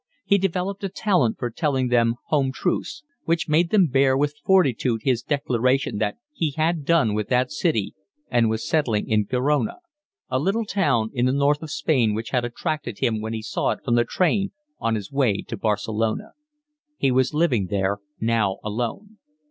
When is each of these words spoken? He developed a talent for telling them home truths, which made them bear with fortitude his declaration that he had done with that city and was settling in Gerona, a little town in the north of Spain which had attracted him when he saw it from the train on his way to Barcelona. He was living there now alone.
He 0.25 0.39
developed 0.39 0.83
a 0.83 0.89
talent 0.89 1.37
for 1.37 1.51
telling 1.51 1.89
them 1.89 2.15
home 2.29 2.51
truths, 2.51 3.03
which 3.25 3.47
made 3.47 3.69
them 3.69 3.85
bear 3.85 4.17
with 4.17 4.33
fortitude 4.43 5.01
his 5.03 5.21
declaration 5.21 5.99
that 5.99 6.17
he 6.33 6.55
had 6.57 6.85
done 6.85 7.13
with 7.13 7.27
that 7.29 7.51
city 7.51 7.93
and 8.27 8.49
was 8.49 8.67
settling 8.67 9.07
in 9.07 9.27
Gerona, 9.27 9.77
a 10.27 10.39
little 10.39 10.65
town 10.65 11.11
in 11.13 11.27
the 11.27 11.31
north 11.31 11.61
of 11.61 11.69
Spain 11.69 12.15
which 12.15 12.31
had 12.31 12.43
attracted 12.43 12.97
him 12.97 13.21
when 13.21 13.33
he 13.33 13.43
saw 13.43 13.73
it 13.73 13.85
from 13.85 13.93
the 13.93 14.03
train 14.03 14.51
on 14.79 14.95
his 14.95 15.11
way 15.11 15.43
to 15.47 15.55
Barcelona. 15.55 16.33
He 16.97 17.11
was 17.11 17.35
living 17.35 17.67
there 17.67 17.99
now 18.19 18.57
alone. 18.63 19.19